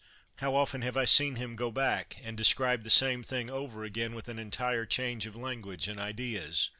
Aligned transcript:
How 0.37 0.55
often 0.55 0.81
have 0.81 0.97
I 0.97 1.05
seen 1.05 1.35
him 1.35 1.55
go 1.55 1.69
back, 1.69 2.17
and 2.23 2.35
describe 2.35 2.81
the 2.81 2.89
same 2.89 3.21
thing 3.21 3.51
over 3.51 3.83
again 3.83 4.15
with 4.15 4.29
an 4.29 4.39
entire 4.39 4.87
change 4.87 5.27
of 5.27 5.35
language 5.35 5.87
and 5.87 5.99
ideas 5.99 6.69